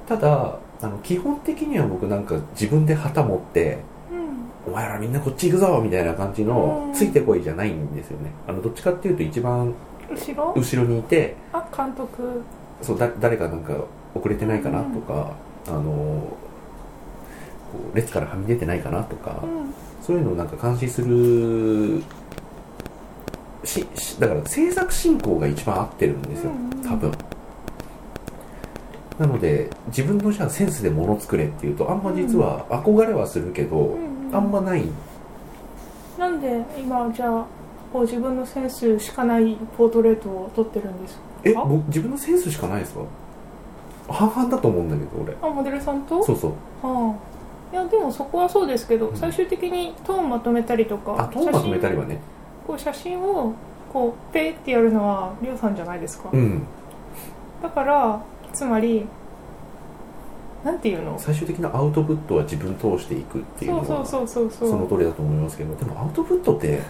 [0.08, 3.80] ただあの基本的には僕なんか自分で旗持って
[4.12, 4.72] うん。
[4.72, 6.94] お前らみんなこっち行くぞみたいな感じのうん。
[6.94, 8.32] ついてこいじゃないんですよね。
[8.48, 9.74] あのどっちかっていうと一番
[10.10, 10.54] 後ろ？
[10.56, 12.42] 後ろにいてあ監督。
[12.82, 13.74] そうだ誰かなんか
[14.16, 15.34] 遅れてないかなとか、
[15.68, 16.36] あのこ
[17.94, 19.74] う列からはみ出てないかなとか、うん。
[20.02, 22.02] そういうのをなんか監視する
[23.64, 26.52] ししだから制作進行が一番合ってるんですよ。
[26.52, 27.12] うん多分。
[29.20, 34.84] なので自分のじゃあセンスで物作れっていうとあんま実は憧れはするけど、うんあんまない。
[36.18, 37.46] なんで今じゃあ
[37.92, 41.22] こう自分のセンスしかないポートレートを撮ってるんですか？
[41.44, 43.02] え僕自分のセンスしかないですか？
[44.10, 45.36] 半々だと思うんだけど俺。
[45.42, 46.24] あモデルさんと？
[46.24, 46.52] そうそう。
[46.88, 47.76] はあ。
[47.76, 49.18] いやでもそこはそうですけど、うん。
[49.18, 52.20] 最終的にトーンまとめたりとかあトーンまとめたりはね
[52.68, 53.54] こう写真を
[53.92, 56.64] こうペーってやるのはリオさんじゃないですか、うん。
[57.62, 59.06] だからつまり
[60.64, 61.18] なんていうの？
[61.18, 66.82] 最終的なアウトプットは自分通していくっていうのはそうそうそうそうその通りだと思いますけどでもアウトプットって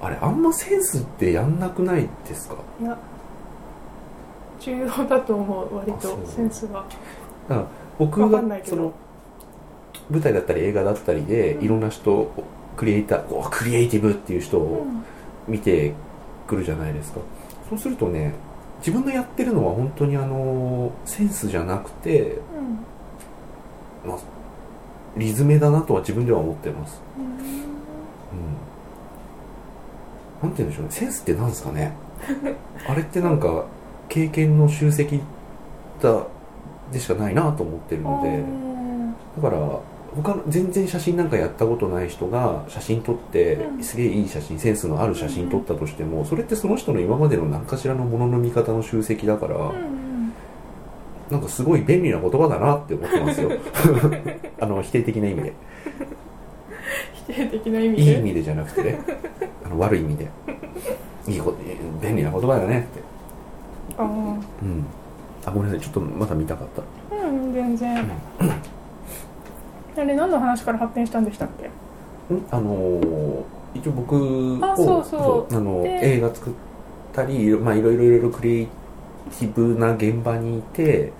[0.00, 2.56] あれあんまセンスってやんなくないですか？
[2.80, 2.96] いや
[4.60, 6.84] 重要だと思う割とセンスが。
[7.48, 7.66] だから
[7.98, 8.92] 僕がその
[10.08, 11.64] 舞台だったり映画だったりで、うん。
[11.64, 12.30] いろんな人
[12.76, 15.04] クリエイターこうクリエイティブっていう人うをん。
[15.48, 15.92] 見て
[16.46, 17.18] くるじゃないですか、
[17.68, 18.32] そうするとね
[18.78, 22.38] 自分のやってるのは本当にあのセンスじゃなくて、
[24.04, 24.10] うん。
[24.10, 24.18] まあ、
[25.16, 27.00] リズメだなとは自分では思ってます。
[27.18, 27.24] うん。
[27.24, 27.32] うん。
[30.42, 30.90] なんて言うんでしょうね。
[30.90, 31.92] センスってなんですかね。
[32.88, 33.64] あれってなんか
[34.08, 35.20] 経験の集積
[36.00, 36.26] だ
[36.92, 38.42] でしかないなと思ってるので。
[39.40, 39.78] だから
[40.14, 43.82] 他の全然写真なんかやったことない人が写真撮って、うん。
[43.82, 49.72] すげえいい写真センスのある写真撮ったとしても、それってその人の今までの何かしらのものの見方の集積だから、
[51.30, 53.50] なんかすごい便利な言葉だなって思ってますよ。
[54.60, 55.52] あの否定的な意味で。
[57.26, 58.02] 否定的な意味で？
[58.02, 58.98] いい意味でじゃなくてね。
[59.64, 60.28] あの悪い意味で。
[61.26, 61.54] いいこ
[62.02, 63.00] 便利な言葉だねって。
[63.96, 64.84] あうん。
[65.46, 65.80] あごめんなさい。
[65.80, 66.82] ちょっとまだ見たかった。
[66.82, 66.84] あ
[67.28, 68.04] うん全然
[69.96, 72.34] あれ何の話から発展したんでしたっけ？
[72.34, 72.42] ん？
[72.50, 73.42] あのー
[73.74, 76.52] 一応僕をあので映画作っ
[77.14, 81.10] たり、まあ、いろいろいろいろクリエイティブな現場にいて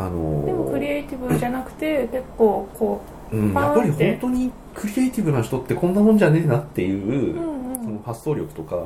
[0.00, 3.00] あのーでもクリエイティブじゃなくて結構こ
[3.32, 7.84] うん、パーンやっぱり本当にクリエイティブな人ってこんなもんじゃねえなっていう、ううんうん。
[7.84, 8.84] その発想力とか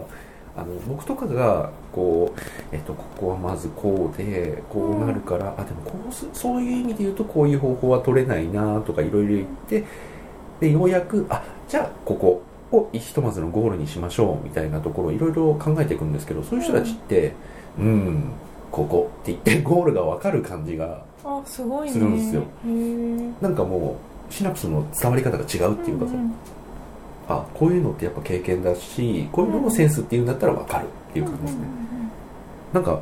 [0.57, 2.41] あの僕とかがこう、
[2.73, 9.85] えっと、ここはまずこうでこうなるから、あでもこうすそういう意味で言うとこういう方法は取れないなとかいろいろ言って
[10.61, 12.43] でようやくあじゃあここ
[12.73, 17.35] をひとまずのゴールにしましょうみたいなところをいろいろ考えていくんですけどそういう人たちって
[17.79, 18.33] うん
[18.71, 22.43] ここって言ってゴールが分かる感じがあするんですよ。
[22.43, 23.97] へえなんかも
[24.31, 26.13] うシナプスの伝わり方が違うっていうかさ、
[27.29, 31.61] あこういうのってやっぱ経験だしこういうのもセンスっていうんだったら分かるっていう感じですね、
[32.73, 33.01] なんか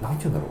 [0.00, 0.46] なんて言うんだろ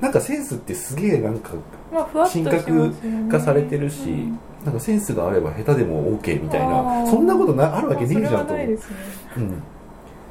[0.00, 0.02] う。
[0.02, 1.52] なんかセンスってすげえなんか
[1.92, 7.10] まあふわっとしてますよね化されてるし、うんなんかセンスがあれば下手でも OK みたいあなー。
[7.10, 8.66] そんなことなあるわけねえじゃんと思う。
[8.68, 8.78] ね。
[9.38, 9.62] うん、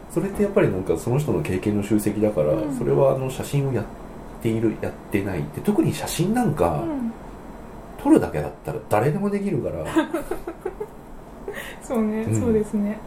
[0.09, 2.77] それってやっぱりなんかその人の経験の集積だから、うん。
[2.77, 3.85] それはあの写真をやっ
[4.41, 7.11] ているやってないって特に写真なんか、うん。
[8.01, 9.83] 撮るだけだったら誰でもできるから
[11.81, 12.39] そうねうん。
[12.39, 12.97] そうですね。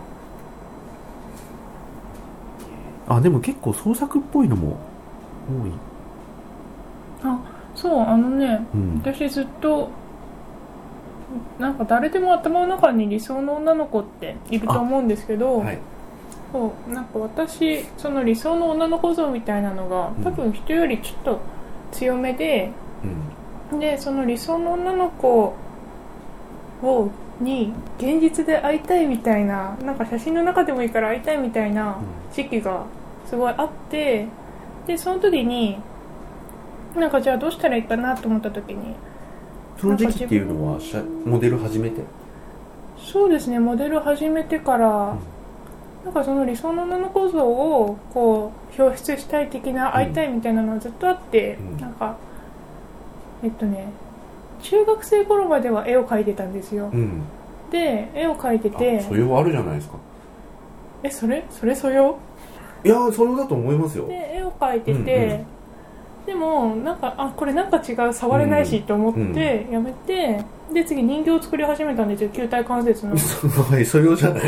[3.09, 4.77] あでも結構創作っぽいのも
[5.63, 5.73] 多い。
[7.23, 7.39] あ
[7.75, 9.03] そうあのねうん。
[9.03, 9.89] 私ずっと
[11.59, 15.79] なんか誰でも頭の中に理想の女の子っていると思うんですけど、はい。
[16.53, 20.25] そうなんか私その理想の女の子像みたいなのがうん。
[20.25, 21.39] 多分人よりちょっと
[21.93, 22.71] 強めで、
[23.73, 25.53] うんでその理想の女の子
[26.83, 31.99] をに現実で会いたいみたいななんか写真の中でもいいから会いたいみたいな
[32.33, 32.85] 時期が
[33.29, 34.27] すごいあって
[34.87, 35.79] でその時に
[36.97, 38.95] なんかじゃあどうしたらいいかなと思った時に
[39.81, 42.03] その時期っていうのは写モデル初めて？
[42.97, 45.17] そうですねモデル始めてから、
[46.05, 51.81] なんかその理想の女の子像をこう表出したい的な会いたいみたいなのはずっとあって、うん。
[51.81, 52.17] なんか
[53.43, 53.89] えっとね
[54.65, 56.91] 中学生頃までは絵を描いてたんですよ。
[56.93, 57.23] うん。
[57.71, 59.97] で絵を描いてあて素養あるじゃないですか。
[61.03, 61.45] えそれ？
[61.51, 61.75] それ？
[61.75, 62.19] 素養
[62.85, 64.07] いやー素養だと思いますよ。
[64.07, 65.47] で絵を描いてて、うんうん。
[66.27, 72.31] でもなんかあこれなんか違う触れないしと思ってやめて、で次人形を作り始めたんですよ。
[72.31, 73.13] 球体関節の。
[73.71, 74.43] はい素養じゃない。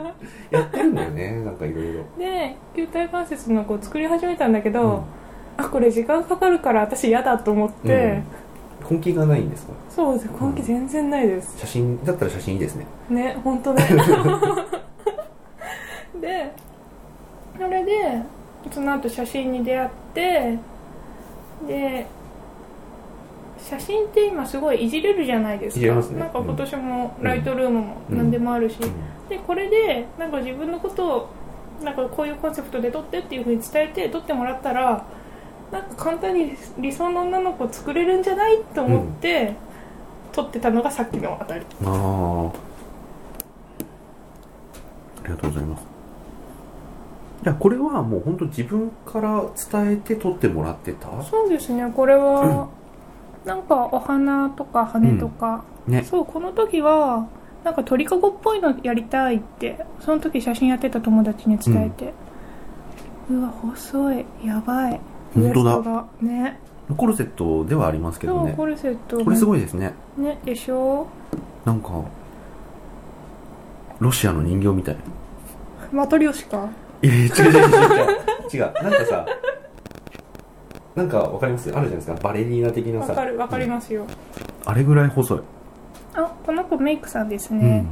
[0.50, 1.42] やってるんだよね。
[1.44, 2.00] なんかいろいろ。
[2.18, 5.00] で球体関節のこう作り始めたんだけど、うん。
[5.58, 8.22] あこれ時間かかるから私嫌だと思って、
[8.90, 9.72] 根気がないんですか？
[9.90, 10.28] そうです。
[10.40, 12.86] 根気全然ないです、写真だったら写真いいですね。
[13.10, 13.84] ね本当ね
[16.20, 16.52] で
[17.58, 18.22] それで
[18.70, 20.58] その後写真に出会って
[21.66, 22.06] で
[23.58, 25.78] 写真って今すごいいじれるじゃないですか。
[25.78, 26.20] いじれますね。
[26.20, 28.76] なんか今年もライトルームも何でもあるし、
[29.28, 31.28] でこれでなんか自分のことを
[31.84, 35.04] なんかこういうコンセプトで撮ってっていうふうに伝えて撮ってもらったら
[35.72, 39.54] なんか簡単に理想の女の子を作れるんじゃないと思って、
[40.32, 41.66] 撮ってたのがさっきのあたり。
[41.84, 42.52] あああ
[45.24, 45.82] りがとうございます。
[47.42, 51.22] じゃあこれはもう本当自分から伝えて撮ってもらってた？
[51.22, 51.92] そうですね。
[51.94, 52.68] これは、
[53.44, 56.02] なんかお花とか羽とか、ね。
[56.02, 57.28] そうこの時は
[57.62, 62.14] なんか鳥かごっぽいのやりたいってその時写真やってた友達に伝えて、
[63.30, 64.24] うわ細い。
[64.44, 65.00] やばい
[65.34, 66.06] 本当だ。
[66.20, 66.58] ね。
[66.96, 68.54] コルセットではありますけどね。
[68.56, 69.92] コルセットこれすごいですね。
[70.16, 71.06] ねでしょ。
[71.64, 72.02] なんか
[73.98, 74.96] ロシアの人形みたい。
[75.92, 76.68] マトリョシカ？
[77.02, 77.52] いやいや違う違う違う。
[78.52, 78.60] 違う。
[78.60, 79.26] 違うなんかさ
[80.96, 81.70] なんかわかります？
[81.70, 82.14] あるじゃないですか。
[82.14, 83.10] バレリーナ的なさ。
[83.10, 84.06] わかるわかりますよ、
[84.64, 85.40] あれぐらい細い、
[86.14, 87.88] あこの子メイクさんですうねん、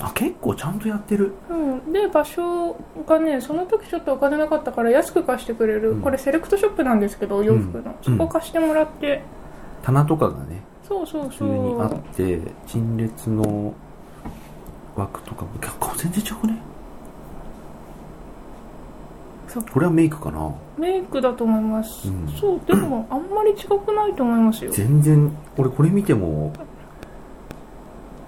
[0.00, 1.32] あ結構ちゃんとやってる。
[1.50, 1.54] う
[1.88, 2.76] ん、で場所
[3.06, 6.02] がねその時ちょっとお金なかったから安く貸してくれる、うん。
[6.02, 8.18] これセレクトショップなんですけど洋服の、うん。
[8.18, 9.22] そこ貸してもらって、
[9.82, 13.74] 棚とかがねそうそう普通にあって陳列の
[14.94, 16.62] 枠とかも結構全然違くね？
[19.48, 19.64] そう。
[19.64, 20.54] これはメイクかな？
[20.78, 22.28] メイクだと思います、うん。
[22.38, 24.70] そうでもあんまり違くないと思いますよ。
[24.70, 26.52] 全然俺これ見ても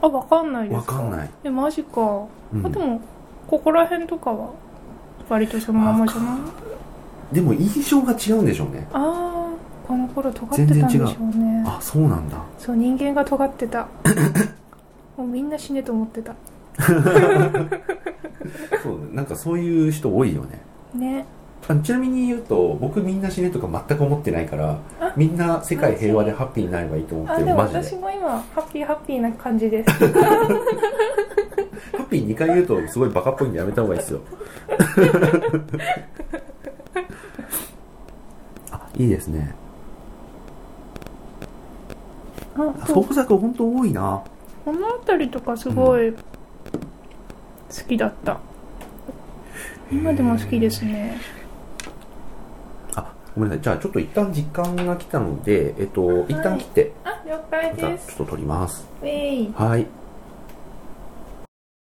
[0.02, 0.76] あわかんないです。
[0.76, 1.30] わかんない。
[1.44, 2.66] えマジか、うん。
[2.66, 3.00] あでも
[3.46, 4.50] ここら辺とかは
[5.28, 6.38] 割とそのままじゃな
[7.32, 7.34] い？
[7.34, 8.86] でも印象が違うんでしょうね。
[8.92, 11.64] ああこの頃尖ってたんでしょうね。
[11.66, 12.36] あそうなんだ。
[12.58, 13.86] そう人間が尖ってた。
[15.16, 16.34] もうみんな死ねと思ってた。
[18.82, 20.60] そうなんかそういう人多いよね。
[20.94, 21.26] ね
[21.68, 27.82] あちなみに言うと僕みんな死ねとか全く思ってないからあみんな世界平和でハッピーになればいいと思ってるマジで。
[27.82, 29.90] 私も今ハッピーハッピーな感じです。
[29.94, 29.96] ハ
[31.98, 34.20] ッピー2回言うとすごいバカっぽいんでやめた方がいいですよ。
[38.72, 39.54] あいいですね。
[42.56, 44.22] あ創作本当多いな。
[44.64, 46.18] この辺りとかすごい好
[47.88, 48.38] きだった、
[49.90, 51.16] 今でも好きですね。
[51.18, 51.20] あ
[53.40, 53.62] ごめんなさい。
[53.62, 56.92] じゃあちょっと一旦時間が来たのでえっと一旦切って。
[57.04, 58.86] あ了解またちょっですと撮ります。
[59.54, 59.86] はい